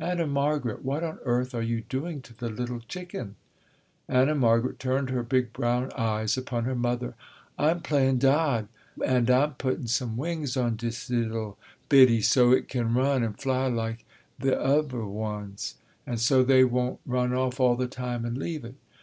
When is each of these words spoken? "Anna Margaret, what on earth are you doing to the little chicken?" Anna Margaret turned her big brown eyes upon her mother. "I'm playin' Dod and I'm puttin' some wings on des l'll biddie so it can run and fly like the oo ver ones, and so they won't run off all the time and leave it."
"Anna 0.00 0.26
Margaret, 0.26 0.82
what 0.82 1.04
on 1.04 1.18
earth 1.26 1.54
are 1.54 1.60
you 1.60 1.82
doing 1.82 2.22
to 2.22 2.32
the 2.34 2.48
little 2.48 2.80
chicken?" 2.80 3.34
Anna 4.08 4.34
Margaret 4.34 4.78
turned 4.78 5.10
her 5.10 5.22
big 5.22 5.52
brown 5.52 5.90
eyes 5.94 6.38
upon 6.38 6.64
her 6.64 6.74
mother. 6.74 7.14
"I'm 7.58 7.80
playin' 7.80 8.16
Dod 8.18 8.68
and 9.04 9.28
I'm 9.28 9.56
puttin' 9.56 9.88
some 9.88 10.16
wings 10.16 10.56
on 10.56 10.76
des 10.76 10.92
l'll 11.10 11.58
biddie 11.90 12.22
so 12.24 12.50
it 12.50 12.66
can 12.70 12.94
run 12.94 13.22
and 13.22 13.38
fly 13.38 13.66
like 13.66 14.06
the 14.38 14.58
oo 14.58 14.84
ver 14.84 15.04
ones, 15.04 15.74
and 16.06 16.18
so 16.18 16.42
they 16.42 16.64
won't 16.64 17.00
run 17.04 17.34
off 17.34 17.60
all 17.60 17.76
the 17.76 17.86
time 17.86 18.24
and 18.24 18.38
leave 18.38 18.64
it." 18.64 18.76